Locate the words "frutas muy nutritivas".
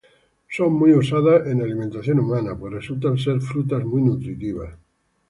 3.39-4.73